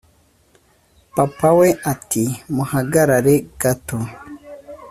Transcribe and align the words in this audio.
papa 1.15 1.49
we 1.59 1.67
ati:muhagarare 1.91 3.35
gato, 3.61 3.97